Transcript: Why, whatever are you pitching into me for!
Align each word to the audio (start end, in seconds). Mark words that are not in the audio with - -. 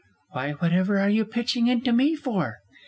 Why, 0.31 0.53
whatever 0.53 0.97
are 0.97 1.11
you 1.11 1.25
pitching 1.25 1.67
into 1.67 1.91
me 1.93 2.15
for! 2.15 2.57